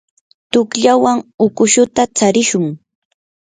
tuqllawan 0.51 1.17
ukushuta 1.45 2.03
tsarishun. 2.15 2.65